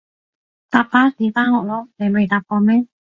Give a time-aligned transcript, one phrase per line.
[0.71, 2.87] 搭巴士返學囉，你未搭過咩？